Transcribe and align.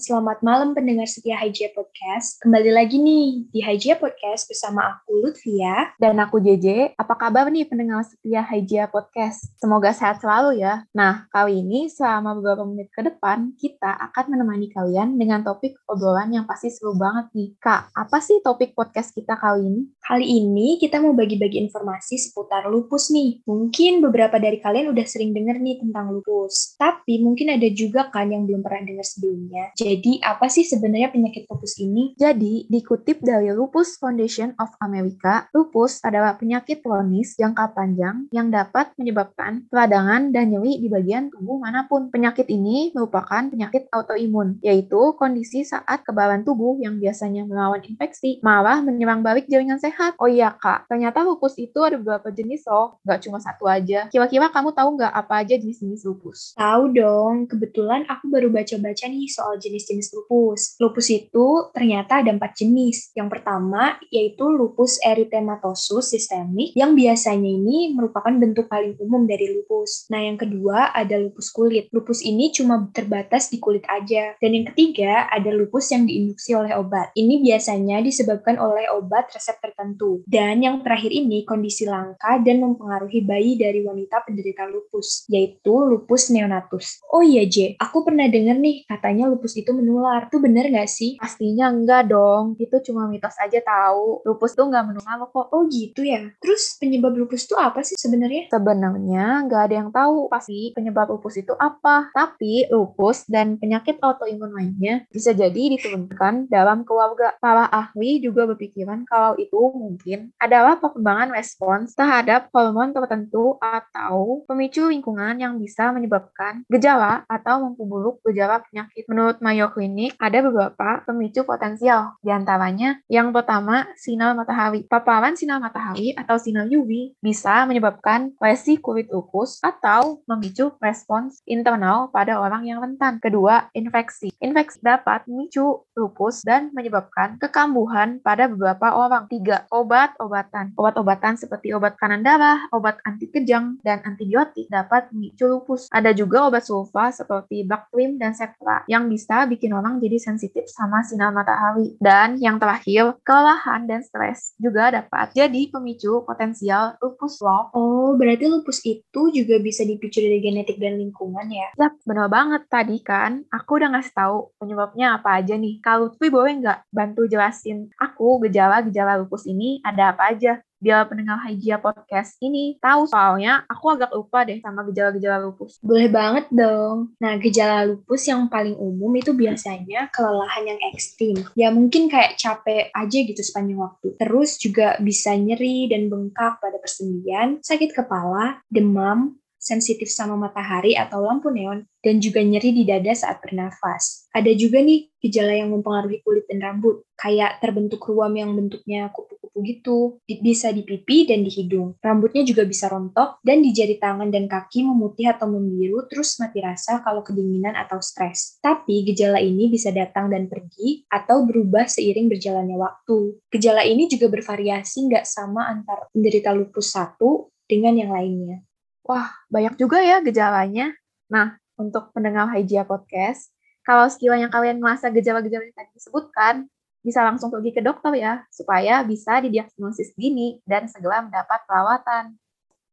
selamat 0.00 0.40
malam 0.40 0.72
pendengar 0.72 1.04
setia 1.04 1.36
HJ 1.36 1.76
Podcast. 1.76 2.40
Kembali 2.40 2.72
lagi 2.72 2.96
nih 2.96 3.52
di 3.52 3.60
HJ 3.60 4.00
Podcast 4.00 4.48
bersama 4.48 4.96
aku 4.96 5.12
Lutfia. 5.20 5.92
Dan 6.00 6.16
aku 6.16 6.40
JJ. 6.40 6.96
Apa 6.96 7.20
kabar 7.20 7.52
nih 7.52 7.68
pendengar 7.68 8.00
setia 8.08 8.40
HJ 8.40 8.88
Podcast? 8.88 9.52
Semoga 9.60 9.92
sehat 9.92 10.24
selalu 10.24 10.64
ya. 10.64 10.88
Nah, 10.96 11.28
kali 11.28 11.60
ini 11.60 11.92
selama 11.92 12.32
beberapa 12.32 12.64
menit 12.64 12.88
ke 12.88 13.04
depan, 13.04 13.52
kita 13.60 13.92
akan 14.08 14.24
menemani 14.32 14.72
kalian 14.72 15.20
dengan 15.20 15.44
topik 15.44 15.76
obrolan 15.84 16.32
yang 16.32 16.48
pasti 16.48 16.72
seru 16.72 16.96
banget 16.96 17.28
nih. 17.36 17.60
Kak, 17.60 17.92
apa 17.92 18.24
sih 18.24 18.40
topik 18.40 18.72
podcast 18.72 19.12
kita 19.12 19.36
kali 19.36 19.68
ini? 19.68 19.82
Kali 20.00 20.24
ini 20.24 20.80
kita 20.80 20.96
mau 21.04 21.12
bagi-bagi 21.12 21.60
informasi 21.60 22.16
seputar 22.16 22.72
lupus 22.72 23.12
nih. 23.12 23.44
Mungkin 23.44 24.00
beberapa 24.00 24.40
dari 24.40 24.64
kalian 24.64 24.96
udah 24.96 25.04
sering 25.04 25.36
denger 25.36 25.60
nih 25.60 25.76
tentang 25.84 26.08
lupus. 26.08 26.72
Tapi 26.80 27.20
mungkin 27.20 27.52
ada 27.52 27.68
juga 27.68 28.08
kan 28.08 28.32
yang 28.32 28.48
belum 28.48 28.64
pernah 28.64 28.88
dengar 28.88 29.04
sebelumnya. 29.04 29.76
Jadi, 29.76 29.89
apa 30.22 30.46
sih 30.46 30.62
sebenarnya 30.62 31.10
penyakit 31.10 31.50
lupus 31.50 31.80
ini? 31.82 32.14
Jadi, 32.14 32.68
dikutip 32.70 33.24
dari 33.24 33.50
Lupus 33.50 33.98
Foundation 33.98 34.54
of 34.60 34.70
America, 34.78 35.50
lupus 35.50 35.98
adalah 36.06 36.38
penyakit 36.38 36.84
kronis 36.84 37.34
jangka 37.34 37.74
panjang 37.74 38.30
yang 38.30 38.52
dapat 38.52 38.94
menyebabkan 38.94 39.66
peradangan 39.66 40.30
dan 40.30 40.54
nyeri 40.54 40.78
di 40.78 40.86
bagian 40.86 41.32
tubuh 41.32 41.58
mana 41.58 41.90
pun. 41.90 42.12
Penyakit 42.12 42.46
ini 42.46 42.94
merupakan 42.94 43.50
penyakit 43.50 43.90
autoimun, 43.90 44.62
yaitu 44.62 45.16
kondisi 45.18 45.66
saat 45.66 46.06
kebalan 46.06 46.46
tubuh 46.46 46.78
yang 46.78 47.00
biasanya 47.00 47.42
melawan 47.48 47.82
infeksi 47.82 48.38
malah 48.46 48.78
menyerang 48.84 49.24
balik 49.26 49.50
jaringan 49.50 49.80
sehat. 49.80 50.14
Oh 50.20 50.30
iya 50.30 50.54
kak, 50.54 50.86
ternyata 50.86 51.24
lupus 51.26 51.56
itu 51.58 51.78
ada 51.82 51.96
beberapa 51.98 52.30
jenis 52.30 52.62
loh, 52.68 53.00
nggak 53.02 53.20
cuma 53.26 53.38
satu 53.40 53.66
aja. 53.66 54.06
Kira-kira 54.12 54.52
kamu 54.52 54.70
tahu 54.76 54.88
nggak 55.00 55.14
apa 55.14 55.34
aja 55.42 55.54
jenis-jenis 55.58 56.06
lupus? 56.06 56.54
Tahu 56.54 56.94
dong, 56.94 57.50
kebetulan 57.50 58.04
aku 58.06 58.28
baru 58.28 58.52
baca-baca 58.52 59.04
nih 59.06 59.26
soal 59.30 59.56
jenis-jenis 59.70 60.10
lupus. 60.18 60.74
Lupus 60.82 61.06
itu 61.14 61.70
ternyata 61.70 62.18
ada 62.26 62.34
empat 62.34 62.58
jenis. 62.58 63.14
Yang 63.14 63.38
pertama 63.38 64.02
yaitu 64.10 64.50
lupus 64.50 64.98
erythematosus 65.06 66.10
sistemik 66.10 66.74
yang 66.74 66.98
biasanya 66.98 67.46
ini 67.46 67.94
merupakan 67.94 68.34
bentuk 68.34 68.66
paling 68.66 68.98
umum 68.98 69.30
dari 69.30 69.54
lupus. 69.54 70.10
Nah 70.10 70.18
yang 70.18 70.34
kedua 70.34 70.90
ada 70.90 71.14
lupus 71.14 71.54
kulit. 71.54 71.86
Lupus 71.94 72.26
ini 72.26 72.50
cuma 72.50 72.90
terbatas 72.90 73.46
di 73.48 73.62
kulit 73.62 73.86
aja. 73.86 74.34
Dan 74.42 74.58
yang 74.58 74.66
ketiga 74.74 75.30
ada 75.30 75.54
lupus 75.54 75.94
yang 75.94 76.10
diinduksi 76.10 76.58
oleh 76.58 76.74
obat. 76.74 77.14
Ini 77.14 77.38
biasanya 77.44 78.02
disebabkan 78.02 78.58
oleh 78.58 78.90
obat 78.90 79.30
resep 79.30 79.56
tertentu. 79.62 80.26
Dan 80.26 80.64
yang 80.64 80.82
terakhir 80.82 81.14
ini 81.14 81.46
kondisi 81.46 81.86
langka 81.86 82.40
dan 82.42 82.64
mempengaruhi 82.64 83.22
bayi 83.22 83.54
dari 83.60 83.84
wanita 83.84 84.24
penderita 84.24 84.66
lupus, 84.66 85.28
yaitu 85.28 85.70
lupus 85.70 86.32
neonatus. 86.32 87.04
Oh 87.12 87.20
iya 87.20 87.44
J, 87.44 87.76
aku 87.76 88.02
pernah 88.02 88.26
dengar 88.26 88.56
nih 88.56 88.88
katanya 88.88 89.28
lupus 89.28 89.54
itu 89.62 89.70
menular. 89.76 90.26
Itu 90.28 90.40
bener 90.40 90.68
nggak 90.72 90.90
sih? 90.90 91.20
Pastinya 91.20 91.68
enggak 91.68 92.08
dong, 92.08 92.56
itu 92.56 92.76
cuma 92.90 93.06
mitos 93.06 93.36
aja 93.36 93.60
tahu. 93.60 94.24
Lupus 94.24 94.56
tuh 94.56 94.66
nggak 94.68 94.84
menular 94.92 95.18
kok. 95.28 95.46
Oh 95.52 95.66
gitu 95.68 96.02
ya? 96.04 96.30
Terus 96.40 96.76
penyebab 96.80 97.14
lupus 97.14 97.44
itu 97.44 97.56
apa 97.56 97.84
sih 97.84 97.96
sebenarnya? 97.96 98.48
Sebenarnya 98.50 99.24
nggak 99.46 99.62
ada 99.70 99.74
yang 99.74 99.90
tahu 99.92 100.26
pasti 100.32 100.72
penyebab 100.72 101.12
lupus 101.12 101.40
itu 101.40 101.52
apa. 101.56 102.10
Tapi 102.12 102.70
lupus 102.72 103.28
dan 103.28 103.60
penyakit 103.60 104.00
autoimun 104.00 104.52
lainnya 104.52 105.04
bisa 105.12 105.36
jadi 105.36 105.76
diturunkan 105.76 106.48
dalam 106.48 106.82
keluarga. 106.82 107.36
Para 107.40 107.68
ahli 107.68 108.20
juga 108.20 108.48
berpikiran 108.48 109.04
kalau 109.06 109.36
itu 109.38 109.58
mungkin 109.76 110.32
adalah 110.40 110.80
perkembangan 110.80 111.32
respons 111.34 111.92
terhadap 111.94 112.48
hormon 112.54 112.92
tertentu 112.92 113.56
atau 113.60 114.44
pemicu 114.46 114.88
lingkungan 114.88 115.36
yang 115.38 115.56
bisa 115.60 115.92
menyebabkan 115.92 116.64
gejala 116.68 117.24
atau 117.26 117.68
memperburuk 117.68 118.22
gejala 118.26 118.62
penyakit. 118.64 119.04
Menurut 119.06 119.38
Mayo 119.50 119.66
Clinic, 119.74 120.14
ada 120.22 120.46
beberapa 120.46 121.02
pemicu 121.02 121.42
potensial. 121.42 122.14
Di 122.22 122.30
antaranya, 122.30 123.02
yang 123.10 123.34
pertama, 123.34 123.82
sinar 123.98 124.38
matahari. 124.38 124.86
Paparan 124.86 125.34
sinar 125.34 125.58
matahari 125.58 126.14
atau 126.14 126.38
sinar 126.38 126.70
UV 126.70 127.18
bisa 127.18 127.66
menyebabkan 127.66 128.30
lesi 128.38 128.78
kulit 128.78 129.10
lupus 129.10 129.58
atau 129.58 130.22
memicu 130.30 130.70
respons 130.78 131.42
internal 131.50 132.14
pada 132.14 132.38
orang 132.38 132.62
yang 132.62 132.78
rentan. 132.78 133.18
Kedua, 133.18 133.66
infeksi. 133.74 134.30
Infeksi 134.38 134.78
dapat 134.86 135.26
memicu 135.26 135.82
lupus 135.98 136.46
dan 136.46 136.70
menyebabkan 136.70 137.34
kekambuhan 137.42 138.22
pada 138.22 138.46
beberapa 138.46 138.94
orang. 138.94 139.26
Tiga, 139.26 139.66
obat-obatan. 139.74 140.78
Obat-obatan 140.78 141.34
seperti 141.34 141.74
obat 141.74 141.98
kanan 141.98 142.22
darah, 142.22 142.70
obat 142.70 143.02
anti 143.02 143.26
kejang, 143.26 143.82
dan 143.82 143.98
antibiotik 144.06 144.70
dapat 144.70 145.10
memicu 145.10 145.50
lupus. 145.50 145.90
Ada 145.90 146.14
juga 146.14 146.46
obat 146.46 146.62
sulfa 146.62 147.10
seperti 147.10 147.66
Bactrim 147.66 148.14
dan 148.14 148.30
Septra 148.30 148.86
yang 148.86 149.10
bisa 149.10 149.39
bikin 149.48 149.72
orang 149.72 149.96
jadi 150.02 150.20
sensitif 150.20 150.68
sama 150.68 151.00
sinar 151.04 151.32
matahari. 151.32 151.96
Dan 152.00 152.36
yang 152.36 152.60
terakhir, 152.60 153.16
kelelahan 153.24 153.88
dan 153.88 154.04
stres 154.04 154.52
juga 154.60 154.92
dapat 154.92 155.32
jadi 155.32 155.72
pemicu 155.72 156.24
potensial 156.28 157.00
lupus 157.00 157.40
loh. 157.40 157.72
Oh, 157.72 158.12
berarti 158.16 158.48
lupus 158.48 158.84
itu 158.84 159.22
juga 159.32 159.56
bisa 159.60 159.84
dipicu 159.88 160.20
dari 160.20 160.40
genetik 160.44 160.76
dan 160.76 161.00
lingkungan 161.00 161.48
ya? 161.48 161.68
Yap, 161.80 161.94
benar 162.04 162.28
banget 162.28 162.62
tadi 162.68 163.00
kan. 163.00 163.44
Aku 163.48 163.80
udah 163.80 163.96
ngasih 163.96 164.12
tahu 164.12 164.36
penyebabnya 164.60 165.16
apa 165.16 165.40
aja 165.40 165.56
nih. 165.56 165.80
Kalau 165.80 166.10
Lutfi 166.10 166.26
boleh 166.26 166.52
nggak 166.58 166.78
bantu 166.90 167.30
jelasin 167.30 167.86
aku 168.00 168.42
gejala-gejala 168.48 169.20
lupus 169.20 169.46
ini 169.46 169.78
ada 169.84 170.10
apa 170.16 170.34
aja? 170.34 170.58
Biar 170.80 171.06
pendengar 171.06 171.36
Hijia 171.44 171.76
Podcast 171.76 172.40
ini 172.40 172.80
tahu 172.80 173.04
soalnya 173.04 173.68
aku 173.68 173.92
agak 173.92 174.10
lupa 174.16 174.48
deh 174.48 174.58
sama 174.64 174.80
gejala-gejala 174.88 175.44
lupus. 175.44 175.76
Boleh 175.84 176.08
banget 176.08 176.48
dong. 176.48 177.12
Nah, 177.20 177.36
gejala 177.36 177.84
lupus 177.84 178.24
yang 178.24 178.48
paling 178.48 178.74
umum 178.80 179.12
itu 179.12 179.36
biasanya 179.36 180.08
kelelahan 180.10 180.64
yang 180.74 180.80
ekstrim. 180.90 181.36
Ya 181.52 181.68
mungkin 181.68 182.08
kayak 182.08 182.40
capek 182.40 182.88
aja 182.96 183.18
gitu 183.20 183.44
sepanjang 183.44 183.78
waktu. 183.78 184.16
Terus 184.16 184.56
juga 184.56 184.96
bisa 184.98 185.36
nyeri 185.36 185.86
dan 185.92 186.08
bengkak 186.08 186.58
pada 186.58 186.80
persendian, 186.80 187.60
sakit 187.60 187.92
kepala, 187.92 188.64
demam, 188.72 189.36
sensitif 189.60 190.08
sama 190.08 190.40
matahari 190.40 190.96
atau 190.96 191.20
lampu 191.20 191.52
neon, 191.52 191.84
dan 192.00 192.16
juga 192.16 192.40
nyeri 192.40 192.72
di 192.72 192.88
dada 192.88 193.12
saat 193.12 193.44
bernafas. 193.44 194.24
Ada 194.32 194.56
juga 194.56 194.80
nih 194.80 195.12
gejala 195.20 195.52
yang 195.52 195.68
mempengaruhi 195.76 196.24
kulit 196.24 196.48
dan 196.48 196.64
rambut, 196.64 197.04
kayak 197.20 197.60
terbentuk 197.60 198.00
ruam 198.08 198.32
yang 198.32 198.56
bentuknya 198.56 199.12
kupu-kupu 199.50 199.66
gitu, 199.66 199.98
bisa 200.40 200.70
di 200.70 200.86
pipi 200.86 201.26
dan 201.26 201.42
di 201.42 201.50
hidung. 201.50 201.98
Rambutnya 201.98 202.46
juga 202.46 202.62
bisa 202.64 202.86
rontok, 202.86 203.42
dan 203.42 203.60
di 203.62 203.74
jari 203.74 203.98
tangan 203.98 204.30
dan 204.30 204.46
kaki 204.46 204.86
memutih 204.86 205.34
atau 205.34 205.50
membiru, 205.50 206.06
terus 206.06 206.38
mati 206.38 206.62
rasa 206.62 207.02
kalau 207.02 207.26
kedinginan 207.26 207.74
atau 207.74 207.98
stres. 207.98 208.58
Tapi 208.62 209.02
gejala 209.10 209.42
ini 209.42 209.68
bisa 209.68 209.90
datang 209.90 210.30
dan 210.30 210.46
pergi, 210.46 211.04
atau 211.10 211.44
berubah 211.44 211.90
seiring 211.90 212.30
berjalannya 212.30 212.76
waktu. 212.78 213.36
Gejala 213.50 213.82
ini 213.84 214.06
juga 214.06 214.30
bervariasi 214.30 215.10
nggak 215.10 215.26
sama 215.26 215.66
antar 215.68 216.08
penderita 216.14 216.54
lupus 216.54 216.94
satu 216.94 217.50
dengan 217.66 217.98
yang 217.98 218.14
lainnya. 218.14 218.62
Wah, 219.04 219.30
banyak 219.50 219.74
juga 219.80 219.98
ya 219.98 220.22
gejalanya. 220.22 220.94
Nah, 221.30 221.58
untuk 221.74 222.14
pendengar 222.14 222.50
Hygia 222.52 222.84
Podcast, 222.84 223.50
kalau 223.80 224.06
sekiranya 224.06 224.52
kalian 224.52 224.78
merasa 224.78 225.08
gejala-gejala 225.08 225.66
yang 225.66 225.74
tadi 225.74 225.90
disebutkan, 225.96 226.68
bisa 227.00 227.24
langsung 227.24 227.48
pergi 227.48 227.72
ke 227.72 227.80
dokter 227.80 228.12
ya, 228.16 228.44
supaya 228.52 229.00
bisa 229.04 229.40
didiagnosis 229.40 230.12
dini 230.16 230.60
dan 230.68 230.86
segera 230.86 231.24
mendapat 231.24 231.64
perawatan. 231.64 232.36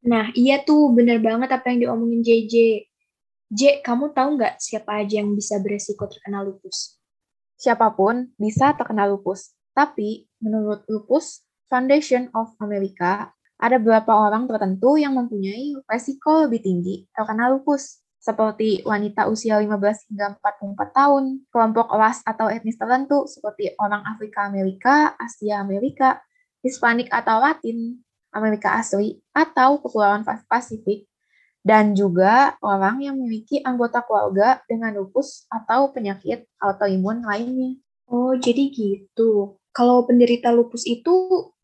Nah, 0.08 0.32
iya 0.38 0.64
tuh, 0.64 0.96
bener 0.96 1.20
banget 1.20 1.52
apa 1.52 1.68
yang 1.72 1.88
diomongin 1.88 2.24
JJ. 2.24 2.86
J, 3.48 3.62
kamu 3.84 4.12
tahu 4.12 4.40
nggak 4.40 4.60
siapa 4.60 5.04
aja 5.04 5.24
yang 5.24 5.36
bisa 5.36 5.60
beresiko 5.60 6.08
terkena 6.08 6.44
lupus? 6.44 7.00
Siapa 7.58 7.92
pun 7.96 8.32
bisa 8.38 8.76
terkena 8.78 9.10
lupus, 9.10 9.56
tapi 9.74 10.30
menurut 10.38 10.86
Lupus 10.86 11.42
Foundation 11.68 12.30
of 12.38 12.54
America, 12.62 13.34
ada 13.58 13.82
beberapa 13.82 14.14
orang 14.14 14.46
tertentu 14.46 15.02
yang 15.02 15.18
mempunyai 15.18 15.74
resiko 15.90 16.46
lebih 16.46 16.62
tinggi 16.62 17.10
terkena 17.12 17.50
lupus, 17.50 18.06
seperti 18.28 18.84
wanita 18.84 19.32
usia 19.32 19.56
15 19.64 20.12
hingga 20.12 20.36
44 20.44 20.92
tahun, 20.92 21.24
kelompok 21.48 21.88
ras 21.96 22.20
atau 22.28 22.52
etnis 22.52 22.76
tertentu 22.76 23.24
seperti 23.24 23.72
orang 23.80 24.04
Afrika 24.04 24.44
Amerika, 24.44 25.16
Asia 25.16 25.64
Amerika, 25.64 26.20
Hispanik 26.60 27.08
atau 27.08 27.40
Latin, 27.40 28.04
Amerika 28.36 28.76
asli, 28.76 29.24
atau 29.32 29.80
Kepulauan 29.80 30.28
Pasifik, 30.28 31.08
dan 31.64 31.96
juga 31.96 32.60
orang 32.60 33.00
yang 33.00 33.16
memiliki 33.16 33.64
anggota 33.64 34.04
keluarga 34.04 34.60
dengan 34.68 35.00
lupus 35.00 35.48
atau 35.48 35.96
penyakit 35.96 36.44
autoimun 36.60 37.24
lainnya. 37.24 37.80
Oh, 38.12 38.36
jadi 38.36 38.68
gitu. 38.72 39.56
Kalau 39.72 40.04
penderita 40.04 40.52
lupus 40.52 40.84
itu 40.84 41.14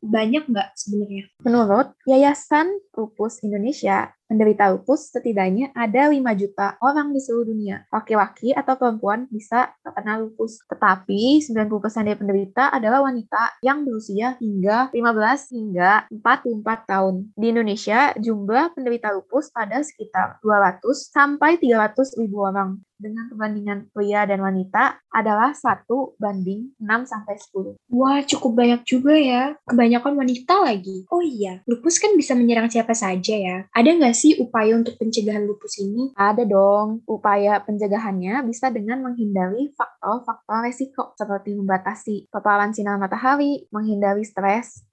banyak 0.04 0.48
nggak 0.48 0.76
sebenarnya? 0.78 1.34
Menurut 1.42 1.98
Yayasan 2.06 2.70
Lupus 2.94 3.42
Indonesia, 3.42 4.14
Penderita 4.34 4.74
lupus 4.74 5.14
setidaknya 5.14 5.70
ada 5.78 6.10
5 6.10 6.18
juta 6.34 6.74
orang 6.82 7.14
di 7.14 7.22
seluruh 7.22 7.54
dunia. 7.54 7.86
Laki-laki 7.94 8.50
atau 8.50 8.74
perempuan 8.82 9.30
bisa 9.30 9.78
terkena 9.86 10.18
lupus. 10.18 10.58
Tetapi 10.66 11.38
90% 11.38 11.70
dari 12.02 12.18
penderita 12.18 12.74
adalah 12.74 13.06
wanita 13.06 13.62
yang 13.62 13.86
berusia 13.86 14.34
hingga 14.42 14.90
15 14.90 15.54
hingga 15.54 16.10
44 16.10 16.66
tahun. 16.90 17.30
Di 17.38 17.46
Indonesia, 17.54 18.10
jumlah 18.18 18.74
penderita 18.74 19.14
lupus 19.14 19.54
ada 19.54 19.86
sekitar 19.86 20.42
200 20.42 20.82
sampai 21.14 21.62
300 21.62 22.18
ribu 22.18 22.42
orang 22.42 22.82
dengan 22.98 23.30
perbandingan 23.30 23.90
pria 23.92 24.24
dan 24.24 24.40
wanita 24.40 25.02
adalah 25.12 25.52
1 25.52 25.86
banding 26.18 26.74
6 26.78 27.10
sampai 27.10 27.36
10. 27.36 27.78
Wah, 27.92 28.20
cukup 28.24 28.52
banyak 28.54 28.82
juga 28.88 29.14
ya. 29.18 29.58
Kebanyakan 29.68 30.14
wanita 30.18 30.64
lagi. 30.64 31.06
Oh 31.10 31.22
iya, 31.22 31.62
lupus 31.70 32.00
kan 32.00 32.14
bisa 32.16 32.34
menyerang 32.34 32.70
siapa 32.70 32.96
saja 32.96 33.36
ya. 33.36 33.58
Ada 33.76 33.90
nggak 33.98 34.16
sih 34.16 34.40
upaya 34.40 34.78
untuk 34.78 34.96
pencegahan 34.98 35.44
lupus 35.44 35.82
ini? 35.82 36.14
Ada 36.16 36.48
dong. 36.48 37.04
Upaya 37.10 37.60
pencegahannya 37.62 38.46
bisa 38.48 38.70
dengan 38.70 39.04
menghindari 39.04 39.74
faktor-faktor 39.76 40.66
resiko 40.66 41.04
seperti 41.18 41.58
membatasi 41.58 42.30
paparan 42.30 42.72
sinar 42.72 42.98
matahari, 42.98 43.68
menghindari 43.70 44.24
stres, 44.24 44.86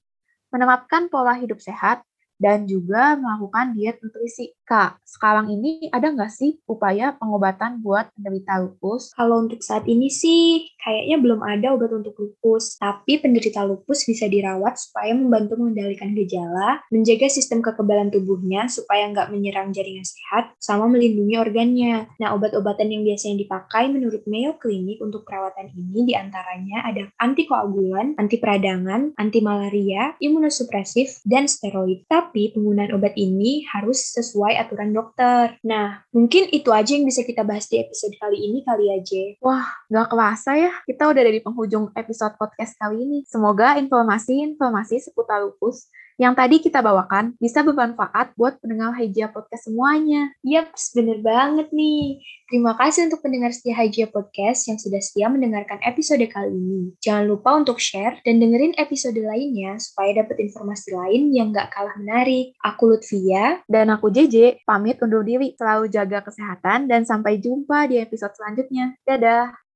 menempatkan 0.51 1.07
pola 1.09 1.39
hidup 1.39 1.63
sehat, 1.63 2.03
dan 2.41 2.65
juga 2.65 3.21
melakukan 3.21 3.77
diet 3.77 4.01
nutrisi. 4.01 4.57
Kak, 4.71 5.03
sekarang 5.03 5.51
ini 5.51 5.91
ada 5.91 6.15
nggak 6.15 6.31
sih 6.31 6.63
upaya 6.71 7.11
pengobatan 7.19 7.83
buat 7.83 8.07
penderita 8.15 8.63
lupus? 8.63 9.11
Kalau 9.19 9.43
untuk 9.43 9.67
saat 9.67 9.83
ini 9.91 10.07
sih, 10.07 10.63
kayaknya 10.79 11.19
belum 11.19 11.43
ada 11.43 11.75
obat 11.75 11.91
untuk 11.91 12.15
lupus. 12.15 12.79
Tapi 12.79 13.19
penderita 13.19 13.67
lupus 13.67 14.07
bisa 14.07 14.31
dirawat 14.31 14.79
supaya 14.79 15.11
membantu 15.11 15.59
mengendalikan 15.59 16.15
gejala, 16.15 16.87
menjaga 16.95 17.27
sistem 17.27 17.67
kekebalan 17.67 18.15
tubuhnya 18.15 18.71
supaya 18.71 19.11
nggak 19.11 19.35
menyerang 19.35 19.75
jaringan 19.75 20.07
sehat, 20.07 20.55
sama 20.63 20.87
melindungi 20.87 21.35
organnya. 21.35 22.07
Nah, 22.23 22.31
obat-obatan 22.39 22.95
yang 22.95 23.03
biasanya 23.03 23.43
dipakai 23.43 23.91
menurut 23.91 24.23
Mayo 24.31 24.55
Clinic 24.55 25.03
untuk 25.03 25.27
perawatan 25.27 25.75
ini 25.75 26.07
di 26.07 26.15
antaranya 26.15 26.87
ada 26.87 27.11
antikoagulan, 27.19 28.15
anti 28.23 28.39
peradangan, 28.39 29.19
anti 29.19 29.43
malaria, 29.43 30.15
imunosupresif, 30.23 31.27
dan 31.27 31.51
steroid. 31.51 32.07
Tapi 32.07 32.55
penggunaan 32.55 32.95
obat 32.95 33.19
ini 33.19 33.67
harus 33.67 34.15
sesuai 34.15 34.60
aturan 34.61 34.93
dokter. 34.93 35.57
Nah, 35.65 36.05
mungkin 36.13 36.49
itu 36.53 36.69
aja 36.71 36.93
yang 36.93 37.09
bisa 37.09 37.25
kita 37.25 37.41
bahas 37.43 37.67
di 37.67 37.81
episode 37.81 38.15
kali 38.21 38.39
ini 38.39 38.61
kali 38.63 38.93
aja. 38.93 39.23
Wah, 39.41 39.67
nggak 39.89 40.07
kerasa 40.13 40.51
ya, 40.57 40.73
kita 40.85 41.09
udah 41.09 41.23
dari 41.23 41.41
penghujung 41.41 41.91
episode 41.97 42.37
podcast 42.37 42.77
kali 42.77 43.03
ini. 43.03 43.19
Semoga 43.25 43.81
informasi-informasi 43.81 45.01
seputar 45.01 45.43
lupus 45.45 45.89
yang 46.21 46.37
tadi 46.37 46.61
kita 46.61 46.85
bawakan 46.85 47.33
bisa 47.41 47.65
bermanfaat 47.65 48.37
buat 48.37 48.61
pendengar 48.61 48.93
Hijia 48.93 49.33
Podcast 49.33 49.73
semuanya. 49.73 50.29
Yap, 50.45 50.77
bener 50.93 51.25
banget 51.25 51.73
nih. 51.73 52.21
Terima 52.45 52.77
kasih 52.77 53.09
untuk 53.09 53.25
pendengar 53.25 53.57
setia 53.57 53.73
Hijia 53.73 54.05
Podcast 54.05 54.69
yang 54.69 54.77
sudah 54.77 55.01
setia 55.01 55.33
mendengarkan 55.33 55.81
episode 55.81 56.21
kali 56.29 56.53
ini. 56.53 56.93
Jangan 57.01 57.25
lupa 57.25 57.57
untuk 57.57 57.81
share 57.81 58.21
dan 58.21 58.37
dengerin 58.37 58.77
episode 58.77 59.17
lainnya 59.17 59.81
supaya 59.81 60.21
dapat 60.21 60.45
informasi 60.45 60.93
lain 60.93 61.33
yang 61.33 61.57
nggak 61.57 61.73
kalah 61.73 61.97
menarik. 61.97 62.53
Aku 62.69 62.93
Lutfia. 62.93 63.65
Dan 63.65 63.89
aku 63.89 64.13
JJ, 64.13 64.61
pamit 64.69 65.01
undur 65.01 65.25
diri. 65.25 65.57
Selalu 65.57 65.89
jaga 65.89 66.21
kesehatan 66.21 66.85
dan 66.85 67.09
sampai 67.09 67.41
jumpa 67.41 67.89
di 67.89 67.97
episode 67.97 68.37
selanjutnya. 68.37 68.93
Dadah! 69.09 69.70